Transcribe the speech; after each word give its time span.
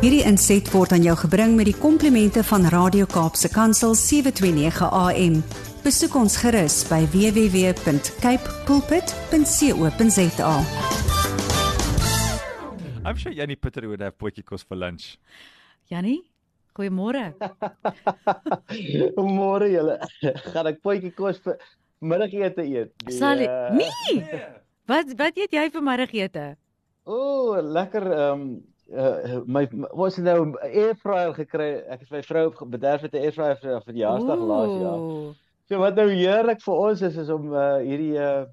Hierdie 0.00 0.22
inset 0.24 0.64
word 0.72 0.94
aan 0.96 1.02
jou 1.04 1.12
gebring 1.26 1.58
met 1.58 1.66
die 1.68 1.76
komplimente 1.76 2.40
van 2.48 2.62
Radio 2.72 3.04
Kaapse 3.04 3.50
Kansel 3.52 3.92
729 4.00 4.86
AM. 4.96 5.34
Besoek 5.84 6.14
ons 6.16 6.38
gerus 6.40 6.78
by 6.88 7.02
www.cape 7.12 8.54
pulpit.co.za. 8.64 10.54
I'm 13.04 13.20
sure 13.20 13.34
Jannie 13.36 13.60
Pieter 13.60 13.84
would 13.92 14.00
have 14.00 14.16
potjie 14.16 14.40
kos 14.40 14.64
for 14.64 14.80
lunch. 14.80 15.18
Jannie, 15.92 16.24
goeiemôre. 16.72 17.36
Môre 19.36 19.68
julle. 19.68 20.00
Gaan 20.48 20.72
ek 20.72 20.80
potjie 20.80 21.12
kos 21.12 21.44
vir 21.44 21.60
middagete 22.00 22.64
eet. 22.64 22.96
Die, 23.04 23.20
Sal 23.20 23.44
eh, 23.44 23.68
nee. 23.76 24.42
Wat 24.88 25.12
wat 25.20 25.44
eet 25.44 25.60
jy 25.60 25.68
vir 25.76 25.88
middagete? 25.92 26.48
O, 27.04 27.20
oh, 27.20 27.60
lekker 27.60 28.12
ehm 28.16 28.48
um, 28.48 28.50
uh, 28.92 29.40
my 29.46 29.68
was 29.92 30.16
nou 30.16 30.44
'n 30.44 30.56
airfryer 30.58 31.34
gekry. 31.34 31.82
Ek 31.88 32.00
het 32.00 32.10
my 32.10 32.22
vrou 32.22 32.50
bederf 32.66 33.02
met 33.02 33.14
'n 33.14 33.24
airfryer 33.24 33.58
vir 33.60 33.82
verjaarsdag 33.82 34.38
laas 34.38 34.74
jaar. 34.80 35.34
So 35.68 35.78
wat 35.78 35.94
nou 35.94 36.08
heerlik 36.10 36.62
vir 36.62 36.74
ons 36.74 37.02
is 37.02 37.16
is 37.16 37.28
om 37.30 37.52
uh, 37.54 37.76
hierdie 37.78 38.18
uh, 38.18 38.44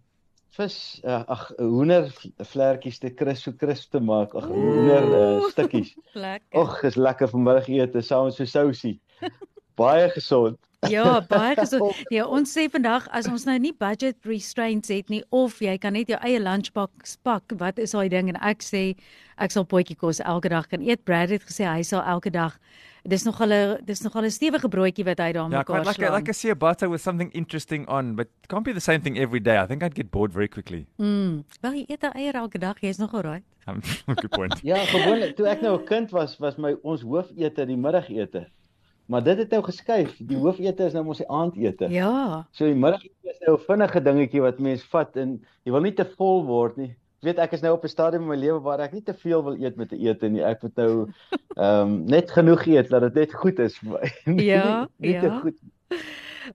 vis 0.57 1.01
uh, 1.03 1.23
ag 1.27 1.51
hoender 1.57 2.09
vlekkies 2.51 2.99
te 2.99 3.09
kris 3.09 3.41
so 3.41 3.51
kris 3.51 3.87
te 3.87 3.99
maak. 3.99 4.35
Ag 4.35 4.47
hoender 4.51 5.09
uh, 5.09 5.49
stukkies. 5.49 5.95
Lekker. 6.25 6.61
Ag, 6.61 6.83
is 6.83 6.95
lekker 6.95 7.27
vir 7.33 7.39
middagete 7.39 8.01
saam 8.01 8.29
met 8.29 8.37
so 8.37 8.45
sousie. 8.45 8.99
Baie 9.79 10.09
gesond. 10.09 10.57
Ja, 10.85 11.21
baie 11.25 11.55
gesond. 11.63 11.95
Ja, 12.13 12.27
ons 12.29 12.51
sê 12.53 12.67
vandag 12.69 13.07
as 13.09 13.25
ons 13.25 13.47
nou 13.49 13.55
nie 13.57 13.73
budget 13.73 14.17
restraints 14.29 14.91
het 14.93 15.09
nie 15.09 15.23
of 15.33 15.57
jy 15.63 15.73
kan 15.81 15.95
net 15.97 16.11
jou 16.13 16.19
eie 16.21 16.37
lunchpak 16.37 16.91
pak, 17.25 17.55
wat 17.57 17.79
is 17.81 17.95
daai 17.97 18.09
ding 18.13 18.29
en 18.29 18.37
ek 18.45 18.61
sê 18.61 18.91
ek 19.41 19.51
sal 19.55 19.65
potjie 19.65 19.97
kos 19.97 20.21
elke 20.21 20.51
dag 20.53 20.67
kan 20.69 20.83
eet. 20.85 21.01
Brad 21.05 21.33
het 21.33 21.41
gesê 21.49 21.65
hy 21.65 21.81
sal 21.81 22.03
elke 22.05 22.29
dag 22.29 22.59
dis 23.09 23.25
nog 23.25 23.41
'n 23.41 23.81
dis 23.89 24.03
nog 24.05 24.15
'n 24.21 24.29
stewige 24.29 24.69
broodjie 24.69 25.05
wat 25.05 25.17
hy 25.17 25.31
daar 25.33 25.49
Yeah, 25.49 25.65
mekaar 25.65 25.81
quite 25.81 25.87
like 25.87 25.97
a, 25.97 26.05
slaan. 26.05 26.15
like 26.15 26.29
a 26.29 26.33
ciabatta 26.33 26.89
with 26.89 27.01
something 27.01 27.31
interesting 27.33 27.87
on, 27.89 28.15
but 28.15 28.27
can't 28.47 28.63
be 28.65 28.73
the 28.73 28.79
same 28.79 29.01
thing 29.01 29.17
every 29.17 29.39
day. 29.41 29.57
I 29.57 29.65
think 29.65 29.81
I'd 29.81 29.95
get 29.95 30.11
bored 30.11 30.31
very 30.31 30.47
quickly. 30.47 30.85
Mm. 30.99 31.43
Wel 31.61 31.73
jy 31.73 31.85
eet 31.89 32.03
eier 32.13 32.35
elke 32.35 32.59
dag, 32.59 32.77
jy's 32.81 32.99
nog 32.99 33.13
alright. 33.15 33.43
Um, 33.67 33.81
good 34.21 34.29
point. 34.31 34.53
Ja, 34.63 34.77
gewoonlik 34.85 35.35
toe 35.35 35.47
ek 35.47 35.61
nou 35.61 35.79
'n 35.79 35.85
kind 35.85 36.11
was, 36.11 36.37
was 36.37 36.57
my 36.57 36.75
ons 36.83 37.01
hoofete 37.01 37.65
die 37.65 37.77
middagete. 37.77 38.45
Maar 39.07 39.23
dit 39.23 39.37
het 39.37 39.51
nou 39.55 39.61
geskuif. 39.63 40.17
Die 40.19 40.37
hoofete 40.37 40.85
is 40.85 40.93
nou 40.93 41.03
mos 41.07 41.17
die 41.21 41.29
aandete. 41.31 41.87
Ja. 41.89 42.45
So 42.51 42.65
die 42.67 42.75
middagete 42.75 43.29
is 43.31 43.39
nou 43.45 43.55
'n 43.57 43.63
vinnige 43.67 44.01
dingetjie 44.03 44.41
wat 44.41 44.59
mens 44.59 44.83
vat 44.91 45.15
en 45.17 45.37
jy 45.63 45.71
wil 45.71 45.81
nie 45.81 45.93
te 45.93 46.05
vol 46.17 46.43
word 46.45 46.77
nie. 46.77 46.89
Jy 47.21 47.29
weet 47.31 47.39
ek 47.39 47.53
is 47.53 47.61
nou 47.61 47.73
op 47.73 47.83
'n 47.83 47.87
stadium 47.89 48.21
in 48.23 48.27
my 48.29 48.35
lewe 48.35 48.59
waar 48.61 48.79
ek 48.79 48.93
nie 48.93 49.01
te 49.03 49.13
veel 49.13 49.43
wil 49.43 49.55
eet 49.63 49.75
met 49.77 49.89
te 49.89 49.95
eet 49.99 50.21
nie. 50.21 50.43
Ek 50.43 50.61
moet 50.61 50.75
nou 50.75 51.07
ehm 51.57 51.81
um, 51.87 52.03
net 52.05 52.31
genoeg 52.31 52.65
eet 52.67 52.89
dat 52.89 53.01
dit 53.01 53.13
net 53.13 53.33
goed 53.33 53.59
is 53.59 53.77
vir 53.77 53.89
my. 53.99 54.11
Nie- 54.35 54.45
Ja, 54.45 54.87
nie, 54.97 55.11
nie 55.11 55.19
te 55.19 55.25
ja. 55.25 55.39
goed. 55.39 55.57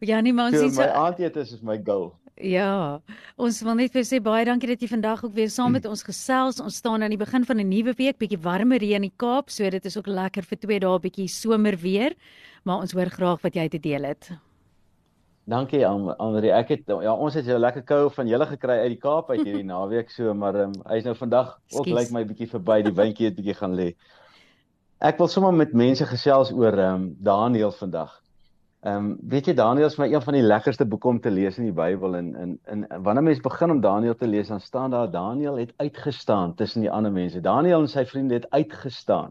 Ja, 0.00 0.20
nee, 0.20 0.32
maar 0.32 0.46
ons 0.46 0.56
So 0.56 0.62
sien 0.62 0.72
so 0.72 0.80
my 0.82 0.88
aandete 0.88 1.40
is 1.40 1.52
is 1.52 1.62
my 1.62 1.80
goal. 1.84 2.12
Ja, 2.42 2.98
ons 3.38 3.60
wil 3.62 3.76
net 3.78 3.92
vir 3.94 4.02
sê 4.02 4.18
baie 4.18 4.42
dankie 4.48 4.66
dat 4.72 4.80
jy 4.82 4.88
vandag 4.90 5.20
ook 5.22 5.34
weer 5.36 5.50
saam 5.52 5.76
met 5.76 5.84
ons 5.86 6.02
gesels. 6.02 6.58
Ons 6.58 6.80
staan 6.80 7.04
aan 7.06 7.12
die 7.14 7.20
begin 7.20 7.44
van 7.46 7.60
'n 7.60 7.68
nuwe 7.68 7.94
week, 7.94 8.18
bietjie 8.18 8.38
warmer 8.42 8.80
hier 8.80 8.96
in 8.96 9.06
die 9.06 9.12
Kaap, 9.16 9.50
so 9.50 9.70
dit 9.70 9.84
is 9.84 9.96
ook 9.96 10.06
lekker 10.06 10.42
vir 10.42 10.58
2 10.58 10.80
dae 10.80 10.98
bietjie 10.98 11.28
somer 11.28 11.76
weer. 11.76 12.14
Maar 12.64 12.80
ons 12.80 12.92
hoor 12.92 13.06
graag 13.10 13.40
wat 13.42 13.54
jy 13.54 13.68
te 13.68 13.78
deel 13.78 14.02
het. 14.02 14.32
Dankie 15.46 15.86
An- 15.86 16.16
Andri. 16.18 16.50
Ek 16.50 16.68
het 16.68 16.82
ja, 16.86 17.14
ons 17.14 17.34
het 17.34 17.44
jou 17.44 17.58
lekker 17.58 17.82
koue 17.82 18.10
van 18.10 18.26
julle 18.26 18.46
gekry 18.46 18.78
uit 18.78 18.88
die 18.90 19.00
Kaap 19.00 19.30
uit 19.30 19.44
hierdie 19.44 19.64
naweek 19.74 20.10
so, 20.10 20.34
maar 20.34 20.54
ehm 20.54 20.72
um, 20.74 20.82
hy's 20.90 21.04
nou 21.04 21.14
vandag 21.14 21.58
ook 21.70 21.86
lyk 21.86 22.10
my 22.10 22.24
bietjie 22.24 22.48
verby, 22.48 22.82
die 22.82 22.92
windjie 22.92 23.26
het 23.26 23.36
bietjie 23.36 23.54
gaan 23.54 23.74
lê. 23.74 23.94
Ek 25.00 25.18
wil 25.18 25.28
sommer 25.28 25.52
met 25.52 25.72
mense 25.72 26.06
gesels 26.06 26.50
oor 26.52 26.72
ehm 26.72 26.94
um, 26.94 27.16
Daniël 27.20 27.70
vandag. 27.70 28.21
Ehm 28.82 28.96
um, 28.96 29.10
weet 29.30 29.46
jy 29.46 29.52
Daniël 29.54 29.86
is 29.86 29.96
my 30.00 30.08
een 30.10 30.22
van 30.24 30.34
die 30.34 30.42
lekkerste 30.42 30.84
boeke 30.90 31.06
om 31.06 31.18
te 31.22 31.30
lees 31.30 31.58
in 31.60 31.68
die 31.68 31.74
Bybel 31.74 32.16
en 32.18 32.30
en 32.34 32.54
en 32.66 32.80
wanneer 33.06 33.22
mens 33.22 33.42
begin 33.44 33.70
om 33.70 33.80
Daniël 33.80 34.16
te 34.18 34.26
lees 34.26 34.48
dan 34.50 34.60
staan 34.60 34.90
daar 34.90 35.10
Daniël 35.10 35.60
het 35.60 35.70
uitgestaan 35.76 36.54
tussen 36.58 36.82
die 36.82 36.90
ander 36.90 37.12
mense. 37.12 37.40
Daniël 37.40 37.84
en 37.84 37.86
sy 37.88 38.02
vriende 38.10 38.40
het 38.40 38.48
uitgestaan. 38.50 39.30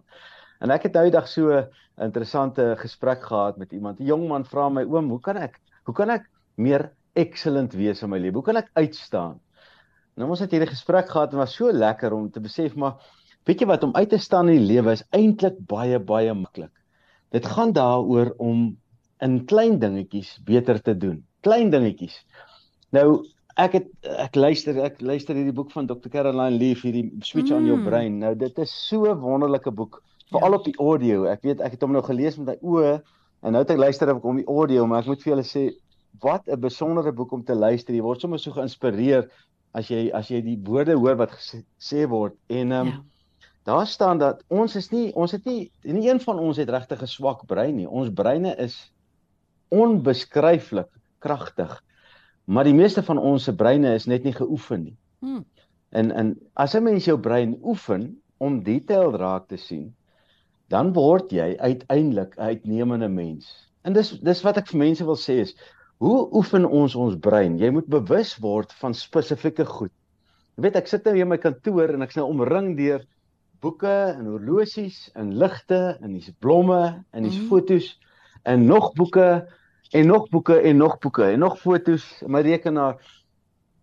En 0.64 0.72
ek 0.72 0.88
het 0.88 0.96
nou 0.96 1.04
die 1.10 1.16
dag 1.18 1.28
so 1.28 1.52
'n 1.52 1.68
interessante 2.00 2.76
gesprek 2.80 3.28
gehad 3.28 3.58
met 3.58 3.72
iemand. 3.72 4.00
'n 4.00 4.06
Jong 4.06 4.28
man 4.28 4.46
vra 4.46 4.70
my 4.70 4.84
oom, 4.84 5.10
hoe 5.10 5.20
kan 5.20 5.38
ek 5.38 5.60
hoe 5.84 5.96
kan 5.96 6.10
ek 6.10 6.30
meer 6.56 6.92
excellent 7.14 7.74
wees 7.74 8.04
in 8.04 8.10
my 8.10 8.20
lewe? 8.20 8.34
Hoe 8.34 8.44
kan 8.44 8.56
ek 8.56 8.70
uitstaan? 8.74 9.40
Nou 10.16 10.30
ons 10.30 10.40
het 10.40 10.52
hierdie 10.52 10.70
gesprek 10.70 11.10
gehad 11.10 11.34
en 11.34 11.38
was 11.38 11.56
so 11.56 11.72
lekker 11.72 12.14
om 12.14 12.32
te 12.32 12.40
besef 12.40 12.76
maar 12.76 12.96
weet 13.44 13.60
jy 13.60 13.68
wat 13.68 13.84
om 13.84 13.96
uit 13.96 14.10
te 14.10 14.18
staan 14.18 14.50
in 14.50 14.58
die 14.58 14.74
lewe 14.74 14.92
is 14.92 15.04
eintlik 15.12 15.60
baie 15.60 16.00
baie 16.00 16.34
maklik. 16.34 16.72
Dit 17.32 17.46
gaan 17.46 17.74
daaroor 17.74 18.34
om 18.38 18.81
in 19.22 19.46
klein 19.46 19.80
dingetjies 19.80 20.40
beter 20.46 20.82
te 20.82 20.98
doen. 20.98 21.24
Klein 21.42 21.70
dingetjies. 21.70 22.16
Nou 22.92 23.26
ek 23.58 23.74
het 23.74 23.88
ek 24.28 24.36
luister 24.36 24.78
ek 24.84 25.02
luister 25.02 25.36
hierdie 25.36 25.54
boek 25.54 25.72
van 25.72 25.88
Dr. 25.88 26.10
Caroline 26.10 26.58
Leaf 26.58 26.82
hierdie 26.82 27.12
Switch 27.22 27.50
mm. 27.52 27.56
on 27.58 27.66
your 27.66 27.78
Mm. 27.80 27.86
brain. 27.86 28.20
Nou 28.20 28.36
dit 28.36 28.58
is 28.60 28.72
so 28.88 29.06
'n 29.06 29.20
wonderlike 29.20 29.72
boek 29.72 30.02
veral 30.32 30.52
Ja. 30.52 30.58
op 30.58 30.66
die 30.66 30.78
audio. 30.80 31.26
Ek 31.26 31.42
weet 31.44 31.62
ek 31.62 31.72
het 31.72 31.82
hom 31.82 31.92
nou 31.92 32.04
gelees 32.04 32.38
met 32.38 32.48
my 32.48 32.58
oë 32.62 33.02
en 33.44 33.52
nou 33.52 33.62
het 33.62 33.72
ek 33.72 33.78
luister 33.78 34.10
ek 34.10 34.22
hom 34.24 34.38
die 34.38 34.48
audio, 34.48 34.86
maar 34.88 35.00
ek 35.02 35.08
moet 35.08 35.22
vir 35.24 35.34
julle 35.36 35.44
sê 35.44 35.76
wat 36.22 36.48
'n 36.48 36.60
besondere 36.60 37.12
boek 37.12 37.32
om 37.32 37.44
te 37.44 37.56
luister. 37.56 37.94
Jy 37.96 38.02
word 38.02 38.22
sommer 38.22 38.40
so 38.40 38.52
geïnspireer 38.52 39.30
as 39.74 39.88
jy 39.90 40.12
as 40.14 40.28
jy 40.30 40.42
die 40.42 40.58
woorde 40.64 40.94
hoor 40.96 41.16
wat 41.16 41.32
gesê, 41.32 41.64
gesê 41.80 42.08
word 42.08 42.34
en 42.50 42.72
ehm 42.72 42.88
um, 42.88 42.88
Ja. 42.88 43.02
daar 43.66 43.88
staan 43.88 44.18
dat 44.18 44.44
ons 44.50 44.76
is 44.76 44.90
nie 44.92 45.14
ons 45.16 45.32
het 45.32 45.46
nie 45.46 45.72
nie 45.84 46.10
een 46.10 46.20
van 46.20 46.40
ons 46.40 46.58
het 46.58 46.70
regtig 46.70 47.02
'n 47.02 47.08
swak 47.08 47.46
brein 47.48 47.76
nie. 47.76 47.88
Ons 47.88 48.10
breine 48.14 48.56
is 48.58 48.91
onbeskryflik 49.72 50.90
kragtig. 51.24 51.72
Maar 52.46 52.68
die 52.68 52.76
meeste 52.76 53.04
van 53.06 53.18
ons 53.22 53.44
se 53.48 53.54
breine 53.56 53.94
is 53.96 54.08
net 54.10 54.24
nie 54.28 54.34
geoefen 54.36 54.84
nie. 54.84 54.98
Hmm. 55.22 55.44
En 55.92 56.12
en 56.12 56.36
as 56.56 56.76
'n 56.76 56.84
mens 56.84 57.06
jou 57.06 57.18
brein 57.20 57.58
oefen 57.64 58.22
om 58.40 58.64
detail 58.64 59.12
raak 59.16 59.48
te 59.48 59.58
sien, 59.58 59.94
dan 60.70 60.94
word 60.94 61.32
jy 61.32 61.56
uiteindelik 61.60 62.36
'n 62.38 62.42
uitnemende 62.42 63.08
mens. 63.10 63.70
En 63.84 63.94
dis 63.94 64.12
dis 64.20 64.42
wat 64.44 64.58
ek 64.58 64.68
vir 64.68 64.78
mense 64.80 65.06
wil 65.06 65.16
sê 65.18 65.40
is, 65.42 65.56
hoe 66.00 66.30
oefen 66.34 66.66
ons 66.66 66.96
ons 66.96 67.16
brein? 67.16 67.58
Jy 67.60 67.70
moet 67.70 67.88
bewus 67.88 68.38
word 68.42 68.74
van 68.74 68.94
spesifieke 68.94 69.66
goed. 69.66 69.92
Jy 70.58 70.64
weet 70.64 70.76
ek 70.76 70.88
sit 70.88 71.06
nou 71.06 71.14
hier 71.16 71.24
in 71.24 71.30
my 71.30 71.38
kantoor 71.38 71.94
en 71.94 72.02
ek's 72.02 72.16
nou 72.16 72.28
omring 72.28 72.78
deur 72.78 73.06
boeke 73.62 74.16
en 74.18 74.26
horlosies 74.26 75.12
en 75.16 75.38
ligte 75.38 75.98
en 76.02 76.14
dis 76.14 76.32
blomme 76.40 77.04
en 77.14 77.24
dis 77.24 77.38
Mhm. 77.38 77.48
fotos 77.48 78.00
en 78.46 78.66
nog 78.66 78.94
boeke 78.94 79.48
en 79.92 80.08
nog 80.08 80.30
boeke 80.30 80.60
en 80.60 80.78
nog 80.78 81.00
boeke 81.00 81.24
en 81.24 81.40
nog 81.40 81.60
fotos 81.60 82.22
in 82.22 82.32
my 82.32 82.42
rekenaar. 82.42 82.98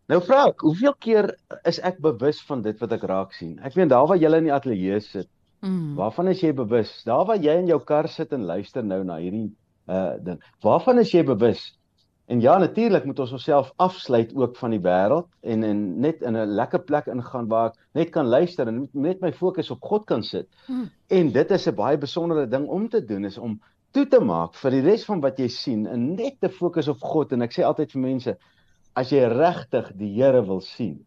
Nou 0.09 0.23
vra 0.25 0.47
ek, 0.49 0.61
hoeveel 0.65 0.95
keer 0.99 1.35
is 1.69 1.81
ek 1.85 1.99
bewus 2.01 2.41
van 2.49 2.63
dit 2.63 2.79
wat 2.81 2.93
ek 2.93 3.03
raak 3.03 3.33
sien? 3.37 3.59
Ek 3.61 3.75
meen 3.77 3.89
daar 3.89 4.07
waar 4.09 4.17
jy 4.17 4.31
in 4.39 4.45
die 4.49 4.53
ateljee 4.55 5.01
sit, 5.01 5.29
Mm. 5.61 5.95
waarvan 5.99 6.29
is 6.29 6.41
jy 6.41 6.53
bewus? 6.55 7.03
Daar 7.05 7.25
waar 7.27 7.41
jy 7.43 7.57
in 7.59 7.67
jou 7.67 7.81
kar 7.83 8.07
sit 8.09 8.33
en 8.33 8.45
luister 8.47 8.85
nou 8.85 9.03
na 9.05 9.17
hierdie 9.19 9.49
uh 9.91 10.13
ding. 10.23 10.39
Waarvan 10.63 10.99
is 11.03 11.11
jy 11.11 11.25
bewus? 11.25 11.73
En 12.29 12.41
ja, 12.41 12.59
natuurlik 12.59 13.05
moet 13.05 13.19
ons 13.19 13.33
onsself 13.33 13.73
afsluit 13.77 14.35
ook 14.37 14.57
van 14.57 14.71
die 14.71 14.81
wêreld 14.85 15.27
en 15.43 15.65
en 15.65 16.01
net 16.01 16.23
in 16.23 16.37
'n 16.37 16.55
lekker 16.55 16.79
plek 16.79 17.07
ingaan 17.07 17.49
waar 17.49 17.67
ek 17.71 17.75
net 17.95 18.11
kan 18.11 18.27
luister 18.27 18.69
en 18.69 18.89
net 18.93 19.21
my 19.21 19.33
fokus 19.33 19.71
op 19.71 19.83
God 19.83 20.05
kan 20.05 20.23
sit. 20.23 20.47
Mm. 20.69 20.91
En 21.09 21.33
dit 21.33 21.51
is 21.51 21.67
'n 21.67 21.75
baie 21.75 21.99
besondere 21.99 22.47
ding 22.47 22.69
om 22.69 22.89
te 22.89 23.05
doen 23.05 23.25
is 23.25 23.39
om 23.39 23.61
toe 23.93 24.07
te 24.09 24.21
maak 24.21 24.55
vir 24.55 24.71
die 24.77 24.85
res 24.85 25.05
van 25.09 25.21
wat 25.25 25.39
jy 25.41 25.49
sien 25.49 25.87
en 25.87 26.15
net 26.17 26.41
te 26.41 26.49
fokus 26.49 26.89
op 26.93 27.01
God 27.01 27.33
en 27.33 27.43
ek 27.47 27.53
sê 27.57 27.65
altyd 27.67 27.93
vir 27.93 28.03
mense 28.03 28.37
as 28.99 29.13
jy 29.13 29.25
regtig 29.33 29.93
die 29.97 30.13
Here 30.17 30.43
wil 30.47 30.61
sien 30.61 30.99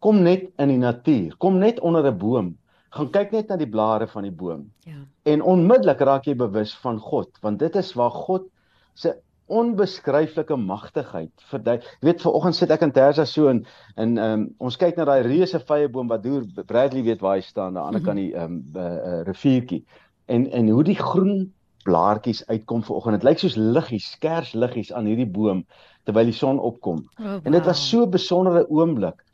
kom 0.00 0.22
net 0.24 0.48
in 0.58 0.68
die 0.68 0.80
natuur 0.80 1.36
kom 1.38 1.58
net 1.58 1.80
onder 1.80 2.06
'n 2.10 2.18
boom 2.18 2.56
gaan 2.90 3.10
kyk 3.12 3.32
net 3.32 3.48
na 3.48 3.56
die 3.56 3.70
blare 3.70 4.06
van 4.06 4.22
die 4.24 4.34
boom 4.34 4.70
Ja. 4.86 5.00
en 5.24 5.42
onmiddellik 5.42 6.00
raak 6.00 6.26
jy 6.26 6.34
bewus 6.34 6.74
van 6.82 6.98
God 6.98 7.28
want 7.42 7.58
dit 7.58 7.76
is 7.76 7.94
waar 7.94 8.10
God 8.10 8.48
se 8.94 9.14
onbeskryflike 9.50 10.56
magtigheid 10.56 11.32
verdui. 11.50 11.78
Jy 12.00 12.06
weet 12.06 12.22
vanoggend 12.22 12.54
sit 12.54 12.70
ek 12.70 12.82
in 12.86 12.92
Tersa 12.94 13.24
so 13.26 13.48
en 13.50 13.64
en 13.96 14.18
um, 14.18 14.44
ons 14.60 14.76
kyk 14.76 14.96
na 14.96 15.04
daai 15.04 15.22
reuse 15.26 15.58
vyeboom 15.58 16.08
wat 16.08 16.22
deur 16.22 16.44
Bradley 16.66 17.02
weet 17.02 17.20
waar 17.20 17.34
hy 17.38 17.42
staan 17.42 17.74
aan 17.76 17.80
die 17.80 17.86
ander 17.88 18.04
kant 18.04 18.16
die 18.22 18.34
um, 18.38 18.60
uh, 18.76 18.82
uh, 18.82 19.22
riviertjie. 19.26 19.84
En 20.28 20.46
en 20.52 20.68
hoe 20.68 20.84
die 20.84 20.94
groen 20.94 21.52
blaartjies 21.84 22.42
uitkom 22.46 22.82
vanoggend. 22.84 23.20
Dit 23.20 23.28
lyk 23.28 23.38
soos 23.38 23.56
liggies, 23.56 24.10
skers 24.16 24.52
liggies 24.52 24.92
aan 24.92 25.08
hierdie 25.10 25.28
boom 25.28 25.64
terwyl 26.08 26.30
die 26.30 26.36
son 26.36 26.58
opkom. 26.58 27.04
Oh, 27.18 27.38
En 27.44 27.52
dit 27.52 27.64
was 27.64 27.80
wow. 27.80 27.88
so 27.88 28.06
'n 28.06 28.10
besondere 28.10 28.66
oomblik. 28.68 29.24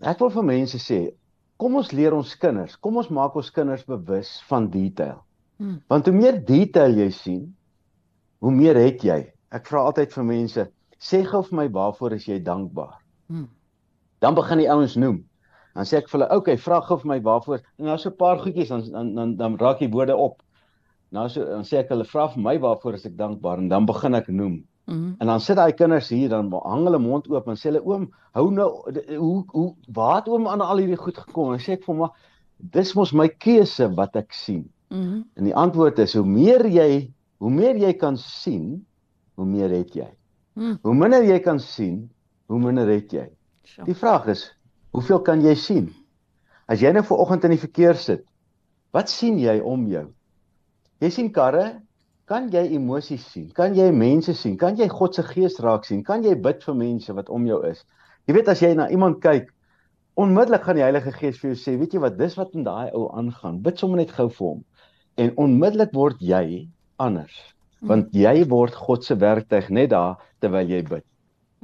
Ek 0.00 0.18
wil 0.18 0.30
vir 0.30 0.44
mense 0.44 0.78
sê, 0.78 1.12
kom 1.56 1.76
ons 1.76 1.92
leer 1.92 2.14
ons 2.14 2.36
kinders, 2.36 2.76
kom 2.76 2.96
ons 2.96 3.08
maak 3.08 3.34
ons 3.36 3.50
kinders 3.50 3.84
bewus 3.84 4.42
van 4.48 4.70
detail. 4.70 5.22
Hmm. 5.56 5.82
Want 5.88 6.06
hoe 6.06 6.14
meer 6.14 6.44
detail 6.44 6.96
jy 6.96 7.10
sien, 7.10 7.56
hoe 8.38 8.52
meer 8.52 8.76
het 8.76 9.04
jy. 9.04 9.32
Ek 9.52 9.66
vra 9.66 9.84
altyd 9.86 10.12
vir 10.12 10.24
mense, 10.24 10.70
sê 10.98 11.22
gou 11.24 11.42
vir 11.42 11.56
my 11.56 11.68
waarvoor 11.68 12.12
is 12.12 12.26
jy 12.26 12.38
dankbaar? 12.42 12.96
Hmm. 13.28 13.48
Dan 14.18 14.34
begin 14.34 14.58
die 14.58 14.70
ouens 14.70 14.96
noem. 14.96 15.24
Dan 15.74 15.84
sê 15.88 15.98
ek 15.98 16.08
vir 16.08 16.20
hulle, 16.20 16.30
"Oké, 16.30 16.36
okay, 16.36 16.56
vra 16.56 16.80
gou 16.80 16.96
vir 16.98 17.08
my 17.08 17.20
waarvoor." 17.20 17.60
En 17.78 17.84
nou 17.84 17.98
so 17.98 18.10
'n 18.10 18.16
paar 18.16 18.38
goedjies 18.38 18.68
dan 18.68 18.82
dan 18.90 19.14
dan, 19.14 19.36
dan 19.36 19.56
raak 19.56 19.78
die 19.78 19.90
woorde 19.90 20.16
op. 20.16 20.42
Nou 21.12 21.28
so 21.28 21.44
dan 21.44 21.64
sê 21.68 21.82
ek 21.82 21.92
hulle 21.92 22.06
vra 22.08 22.26
vir 22.32 22.42
my 22.42 22.58
waarvoor 22.62 22.96
is 22.96 23.06
ek 23.08 23.16
dankbaar 23.18 23.60
en 23.60 23.68
dan 23.72 23.88
begin 23.88 24.16
ek 24.18 24.28
noem. 24.28 24.62
Mm 24.86 24.94
-hmm. 24.94 25.14
En 25.18 25.26
dan 25.26 25.40
sit 25.40 25.56
daai 25.56 25.72
kinders 25.72 26.08
hier 26.08 26.28
dan 26.28 26.50
hang 26.52 26.84
hulle 26.84 26.98
mond 26.98 27.28
oop 27.30 27.48
en 27.48 27.56
sê 27.56 27.70
hulle 27.70 27.84
oom, 27.84 28.10
hou 28.32 28.50
nou 28.50 28.68
hoe 29.16 29.44
hoe 29.46 29.74
waar 29.92 30.16
het 30.16 30.28
oom 30.28 30.48
aan 30.48 30.60
al 30.60 30.76
hierdie 30.76 30.96
goed 30.96 31.18
gekom? 31.18 31.52
En 31.52 31.60
sê 31.60 31.72
ek 31.78 31.84
vir 31.84 31.94
hom, 31.94 32.10
dis 32.56 32.94
mos 32.94 33.12
my 33.12 33.28
keuse 33.28 33.94
wat 33.94 34.16
ek 34.16 34.32
sien. 34.32 34.70
Mm 34.88 35.02
-hmm. 35.02 35.24
En 35.34 35.44
die 35.44 35.54
antwoord 35.54 35.98
is 35.98 36.14
hoe 36.14 36.26
meer 36.26 36.66
jy 36.66 37.12
hoe 37.42 37.50
meer 37.50 37.76
jy 37.76 37.90
kan 37.98 38.16
sien, 38.16 38.84
hoe 39.34 39.46
meer 39.46 39.72
het 39.74 39.96
jy. 39.98 40.08
Mm. 40.54 40.76
Hoe 40.82 40.94
minder 40.94 41.24
jy 41.26 41.40
kan 41.42 41.58
sien, 41.58 42.04
hoe 42.46 42.60
minder 42.62 42.86
het 42.86 43.10
jy. 43.10 43.24
Sure. 43.66 43.86
Die 43.88 43.96
vraag 43.98 44.28
is, 44.30 44.44
hoeveel 44.94 45.22
kan 45.26 45.42
jy 45.42 45.54
sien? 45.58 45.88
As 46.70 46.84
jy 46.84 46.92
nou 46.94 47.02
vooroggend 47.08 47.48
in 47.48 47.56
die 47.56 47.62
verkeer 47.62 47.98
sit, 47.98 48.22
wat 48.94 49.10
sien 49.10 49.40
jy 49.42 49.56
om 49.58 49.88
jou? 49.90 50.04
Jy 51.02 51.08
sien 51.10 51.32
karre, 51.34 51.80
kan 52.30 52.44
jy 52.52 52.62
emosies 52.76 53.24
sien? 53.32 53.48
Kan 53.56 53.74
jy 53.74 53.88
mense 53.90 54.36
sien? 54.38 54.54
Kan 54.58 54.76
jy 54.78 54.86
God 54.88 55.16
se 55.16 55.24
gees 55.26 55.58
raak 55.64 55.88
sien? 55.88 56.04
Kan 56.06 56.22
jy 56.22 56.36
bid 56.38 56.62
vir 56.62 56.76
mense 56.78 57.14
wat 57.16 57.32
om 57.34 57.48
jou 57.48 57.58
is? 57.66 57.80
Jy 58.30 58.36
weet 58.36 58.50
as 58.52 58.62
jy 58.62 58.70
na 58.78 58.86
iemand 58.94 59.18
kyk, 59.24 59.48
onmiddellik 60.22 60.62
gaan 60.62 60.78
die 60.78 60.84
Heilige 60.84 61.10
Gees 61.16 61.40
vir 61.40 61.50
jou 61.50 61.58
sê, 61.58 61.74
weet 61.80 61.96
jy 61.96 62.02
wat, 62.04 62.20
dis 62.20 62.36
wat 62.38 62.54
in 62.54 62.62
daai 62.68 62.92
ou 62.94 63.08
aangaan. 63.18 63.58
Bid 63.64 63.82
sommer 63.82 63.98
net 63.98 64.14
gou 64.14 64.28
vir 64.30 64.46
hom. 64.46 64.60
En 65.18 65.32
onmiddellik 65.42 65.90
word 65.96 66.22
jy 66.22 66.68
anders, 67.02 67.34
hmm. 67.80 67.88
want 67.90 68.14
jy 68.14 68.36
word 68.52 68.78
God 68.78 69.02
se 69.02 69.18
werktuig 69.18 69.72
net 69.74 69.90
daar 69.96 70.22
terwyl 70.44 70.70
jy 70.70 70.84
bid. 70.86 71.06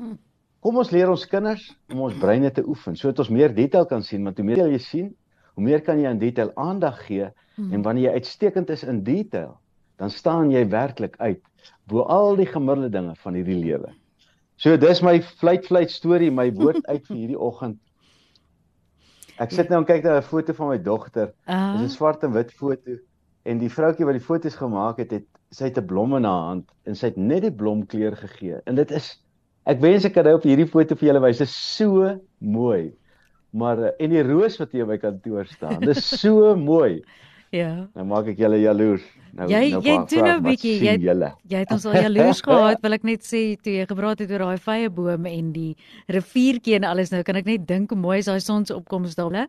Hmm. 0.01 0.19
Kom 0.65 0.83
ons 0.83 0.91
leer 0.91 1.15
ons 1.15 1.29
kinders 1.31 1.63
om 1.93 2.03
ons 2.09 2.19
breine 2.19 2.51
te 2.51 2.65
oefen 2.67 2.99
sodat 2.99 3.23
ons 3.23 3.31
meer 3.31 3.55
detail 3.55 3.87
kan 3.87 4.03
sien, 4.03 4.25
want 4.27 4.43
hoe 4.43 4.47
meer 4.51 4.67
jy 4.67 4.83
sien, 4.83 5.13
hoe 5.59 5.67
meer 5.67 5.81
kan 5.83 5.99
jy 5.99 6.07
aan 6.07 6.21
detail 6.23 6.53
aandag 6.55 7.01
gee 7.09 7.27
hmm. 7.57 7.73
en 7.75 7.83
wanneer 7.83 8.13
jy 8.13 8.21
uitstekend 8.21 8.71
is 8.71 8.85
in 8.87 9.03
detail, 9.03 9.57
dan 9.99 10.13
staan 10.15 10.53
jy 10.55 10.63
werklik 10.71 11.17
uit 11.19 11.43
bo 11.91 12.05
al 12.07 12.39
die 12.39 12.47
gemiddelde 12.47 12.93
dinge 12.95 13.17
van 13.19 13.35
hierdie 13.35 13.59
lewe. 13.59 13.91
So 14.63 14.79
dis 14.79 15.03
my 15.03 15.17
fluit 15.41 15.67
fluit 15.67 15.91
storie, 15.91 16.31
my 16.31 16.47
woord 16.55 16.85
uit 16.87 17.03
vir 17.09 17.17
hierdie 17.17 17.41
oggend. 17.49 17.81
Ek 19.43 19.51
sit 19.55 19.71
nou 19.71 19.81
en 19.83 19.89
kyk 19.89 20.07
na 20.07 20.19
'n 20.19 20.27
foto 20.27 20.55
van 20.55 20.71
my 20.75 20.79
dogter. 20.79 21.33
Uh. 21.47 21.75
Dis 21.75 21.91
'n 21.91 21.97
swart 21.97 22.23
en 22.23 22.33
wit 22.39 22.55
foto 22.55 22.99
en 23.49 23.59
die 23.59 23.71
vroutjie 23.73 24.07
wat 24.07 24.19
die 24.19 24.25
foto's 24.25 24.59
gemaak 24.59 24.99
het, 25.03 25.11
het 25.11 25.27
sy 25.51 25.71
het 25.71 25.79
'n 25.79 25.87
blom 25.87 26.15
in 26.15 26.25
haar 26.25 26.55
hand 26.55 26.71
en 26.85 26.95
sy 26.95 27.11
het 27.11 27.17
net 27.17 27.43
die 27.43 27.55
blomkleur 27.55 28.15
gegee. 28.17 28.61
En 28.67 28.75
dit 28.75 28.91
is 28.91 29.19
ek 29.67 29.81
wens 29.81 30.05
ek 30.05 30.15
kan 30.15 30.25
nou 30.25 30.37
op 30.37 30.47
hierdie 30.47 30.71
foto 30.71 30.95
vir 30.95 31.09
julle 31.09 31.21
wys. 31.21 31.39
Dit 31.39 31.49
is 31.49 31.77
so 31.77 32.15
mooi. 32.39 32.95
Maar 33.51 33.83
eh, 33.83 34.05
en 34.05 34.11
die 34.11 34.25
roos 34.27 34.59
wat 34.61 34.75
hier 34.77 34.89
by 34.89 34.99
kantoor 35.01 35.47
staan, 35.49 35.81
dis 35.81 36.03
so 36.21 36.55
mooi. 36.71 37.01
Ja. 37.55 37.89
Nou 37.97 38.05
maak 38.11 38.29
ek 38.29 38.41
julle 38.43 38.59
jaloers. 38.61 39.05
Nou 39.39 39.47
jy, 39.49 39.61
nou 39.73 39.81
jy 39.85 39.95
doen 40.11 40.25
nou 40.27 40.37
'n 40.39 40.45
bietjie 40.45 40.75
jy 40.83 40.95
jy 41.49 41.61
het 41.63 41.73
ons 41.73 41.85
al 41.89 41.97
jaloers 41.97 42.41
gehad 42.47 42.81
wil 42.83 42.97
ek 42.97 43.05
net 43.09 43.25
sê 43.25 43.57
toe 43.61 43.73
jy 43.73 43.87
gepraat 43.89 44.23
het 44.25 44.33
oor 44.33 44.45
daai 44.45 44.61
vrye 44.65 44.91
bome 44.91 45.31
en 45.31 45.53
die 45.53 45.77
riviertjie 46.09 46.77
en 46.79 46.89
alles 46.89 47.13
nou 47.13 47.23
kan 47.23 47.37
ek 47.37 47.47
net 47.47 47.67
dink 47.69 47.93
hoe 47.93 48.01
mooi 48.01 48.19
is 48.19 48.29
daai 48.29 48.41
sonsopkoms 48.41 49.15
daar 49.15 49.37
hè 49.43 49.45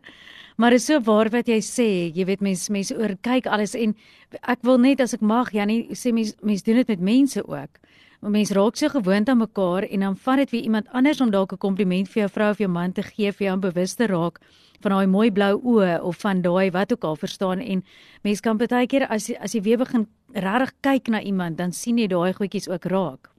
maar 0.60 0.76
is 0.76 0.86
so 0.86 1.00
waar 1.00 1.30
wat 1.32 1.48
jy 1.48 1.60
sê 1.64 1.88
jy 2.14 2.24
weet 2.28 2.44
mense 2.44 2.72
mense 2.72 2.94
oor 2.96 3.16
kyk 3.24 3.48
alles 3.48 3.74
en 3.74 3.96
ek 4.42 4.60
wil 4.62 4.78
net 4.78 5.00
as 5.00 5.16
ek 5.16 5.24
mag 5.24 5.52
Jannie 5.52 5.88
sê 5.96 6.12
mense 6.12 6.36
mense 6.42 6.64
doen 6.64 6.80
dit 6.84 6.88
met 6.88 7.00
mense 7.00 7.42
ook 7.42 7.80
mense 8.28 8.52
raak 8.52 8.76
so 8.76 8.88
gewoond 8.88 9.28
aan 9.28 9.38
mekaar 9.40 9.86
en 9.88 10.00
dan 10.00 10.16
vat 10.16 10.36
dit 10.36 10.50
weer 10.50 10.62
iemand 10.62 10.88
anders 10.92 11.20
om 11.20 11.30
dalk 11.30 11.52
'n 11.52 11.58
kompliment 11.58 12.08
vir 12.08 12.20
jou 12.20 12.28
vrou 12.28 12.50
of 12.50 12.58
jou 12.58 12.68
man 12.68 12.92
te 12.92 13.02
gee 13.02 13.32
vir 13.32 13.46
jou 13.46 13.54
om 13.54 13.60
bewus 13.60 13.94
te 13.94 14.06
raak 14.06 14.40
van 14.82 14.92
daai 14.92 15.06
mooi 15.06 15.30
blou 15.30 15.60
oë 15.62 16.00
of 16.02 16.16
van 16.20 16.42
daai 16.42 16.70
wat 16.70 16.92
ook 16.92 17.04
al 17.04 17.16
verstaan? 17.16 17.60
En 17.60 17.82
mense 18.22 18.42
kan 18.42 18.56
baie 18.56 18.86
keer 18.86 19.06
as 19.08 19.30
as 19.40 19.54
jy 19.54 19.62
weer 19.62 19.78
begin 19.78 20.06
regtig 20.34 20.72
kyk 20.80 21.08
na 21.08 21.20
iemand 21.22 21.56
dan 21.56 21.72
sien 21.72 21.98
jy 21.98 22.06
daai 22.08 22.32
goedjies 22.32 22.68
ook 22.68 22.84
raak 22.84 23.30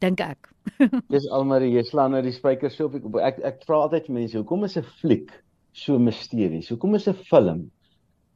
dink 0.00 0.20
ek. 0.20 0.48
Dis 1.14 1.28
almarie 1.30 1.74
jy 1.74 1.82
slaan 1.82 2.10
nou 2.10 2.22
die 2.22 2.32
spykers 2.32 2.76
so 2.76 2.86
op 2.86 2.94
ek 2.94 3.04
ek, 3.22 3.44
ek 3.44 3.64
vra 3.66 3.82
altyd 3.86 4.08
mense 4.08 4.36
hoekom 4.38 4.64
is 4.64 4.76
'n 4.76 4.86
fliek 5.00 5.30
so 5.72 5.98
misteries 5.98 6.68
hoekom 6.68 6.94
is 6.94 7.08
'n 7.08 7.14
film? 7.14 7.70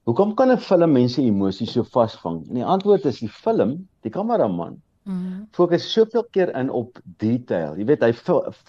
Hoekom 0.07 0.35
kan 0.35 0.51
'n 0.51 0.59
film 0.59 0.93
mense 0.93 1.23
emosies 1.23 1.73
so 1.73 1.85
vasvang? 1.85 2.49
En 2.49 2.55
die 2.55 2.65
antwoord 2.65 3.05
is 3.07 3.21
die 3.21 3.29
film 3.29 3.89
die 4.03 4.11
kameraman 4.11 4.83
Mm. 5.03 5.49
Fokus 5.51 5.89
soveel 5.93 6.23
keer 6.31 6.53
in 6.55 6.69
op 6.71 7.01
detail. 7.19 7.75
Jy 7.75 7.85
weet 7.89 8.05
hy 8.07 8.13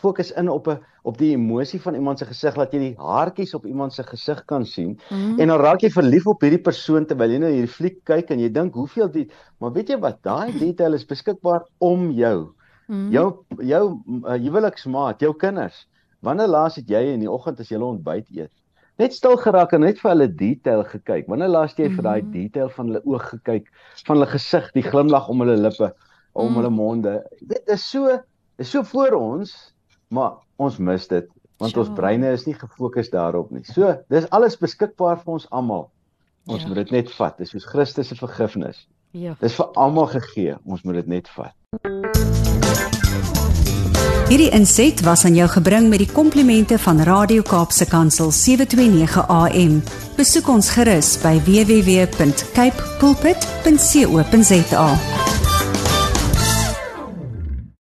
fokus 0.02 0.32
in 0.34 0.50
op 0.50 0.68
'n 0.68 0.80
op 1.04 1.18
die 1.18 1.34
emosie 1.36 1.82
van 1.82 1.94
iemand 1.94 2.20
se 2.20 2.26
gesig 2.26 2.56
dat 2.56 2.72
jy 2.74 2.80
die 2.80 2.96
haartjies 2.98 3.54
op 3.54 3.66
iemand 3.66 3.94
se 3.94 4.04
gesig 4.04 4.46
kan 4.46 4.66
sien 4.66 5.00
mm. 5.10 5.40
en 5.40 5.48
dan 5.48 5.60
raak 5.60 5.82
jy 5.82 5.90
verlief 5.92 6.26
op 6.28 6.42
hierdie 6.42 6.62
persoon 6.62 7.06
terwyl 7.06 7.30
jy 7.30 7.40
nou 7.44 7.52
hierdie 7.52 7.76
fliek 7.76 8.00
kyk 8.08 8.32
en 8.32 8.40
jy 8.40 8.50
dink 8.50 8.74
hoeveel 8.74 9.12
dit 9.12 9.34
maar 9.60 9.74
weet 9.74 9.90
jy 9.90 9.98
wat 10.00 10.24
daai 10.24 10.52
detail 10.66 10.94
is 10.94 11.06
beskikbaar 11.06 11.68
om 11.78 12.12
jou. 12.12 12.54
Mm. 12.88 13.12
Jou 13.12 13.28
jou 13.60 13.84
uh, 14.24 14.38
huweliksmaat, 14.40 15.22
jou 15.22 15.34
kinders. 15.34 15.88
Wanneer 16.24 16.48
laas 16.48 16.76
het 16.80 16.90
jy 16.90 17.14
in 17.14 17.20
die 17.20 17.32
oggend 17.32 17.60
as 17.60 17.70
jy 17.70 17.78
ontbyt 17.78 18.32
eet? 18.32 18.52
Net 18.98 19.14
stil 19.14 19.38
geraak 19.38 19.74
en 19.74 19.82
net 19.82 20.00
vir 20.02 20.12
hulle 20.12 20.28
detail 20.28 20.84
gekyk. 20.86 21.28
Wanneer 21.28 21.50
laas 21.50 21.78
jy 21.78 21.90
mm. 21.90 21.96
vir 21.98 22.04
daai 22.04 22.22
mhm. 22.22 22.32
detail 22.32 22.70
van 22.70 22.90
hulle 22.90 23.02
oog 23.06 23.30
gekyk, 23.36 23.70
van 24.08 24.18
hulle 24.18 24.30
gesig, 24.34 24.70
die 24.74 24.86
glimlag 24.86 25.30
om 25.30 25.42
hulle 25.46 25.58
lippe? 25.58 25.94
Om 26.34 26.50
mm. 26.50 26.60
hulle 26.60 26.74
monde. 26.74 27.16
Dit 27.40 27.72
is 27.74 27.86
so 27.90 28.20
is 28.62 28.70
so 28.70 28.84
voor 28.84 29.16
ons, 29.18 29.54
maar 30.14 30.38
ons 30.62 30.78
mis 30.78 31.08
dit 31.10 31.30
want 31.64 31.74
ja. 31.74 31.80
ons 31.80 31.94
breine 31.96 32.32
is 32.36 32.46
nie 32.46 32.56
gefokus 32.58 33.10
daarop 33.14 33.52
nie. 33.54 33.64
So, 33.70 33.94
dis 34.12 34.26
alles 34.36 34.58
beskikbaar 34.60 35.22
vir 35.22 35.38
ons 35.38 35.46
almal. 35.56 35.88
Ons 36.50 36.66
ja. 36.66 36.68
moet 36.68 36.82
dit 36.84 36.92
net 36.98 37.12
vat. 37.16 37.38
Dis 37.40 37.54
soos 37.54 37.68
Christus 37.70 38.12
se 38.12 38.18
vergifnis. 38.20 38.84
Ja. 39.16 39.38
Dis 39.40 39.56
vir 39.56 39.70
almal 39.80 40.10
gegee. 40.12 40.58
Ons 40.66 40.84
moet 40.84 41.00
dit 41.00 41.08
net 41.14 41.30
vat. 41.38 41.56
Hierdie 44.28 44.50
inset 44.56 45.04
was 45.06 45.26
aan 45.28 45.36
jou 45.38 45.48
gebring 45.52 45.92
met 45.92 46.02
die 46.02 46.10
komplimente 46.10 46.80
van 46.82 47.04
Radio 47.06 47.44
Kaapse 47.46 47.86
Kansel 47.86 48.32
729 48.34 49.28
AM. 49.30 49.78
Besoek 50.18 50.50
ons 50.50 50.72
gerus 50.74 51.14
by 51.22 51.38
www.cape 51.46 52.90
pulpit.co.za. 53.04 54.90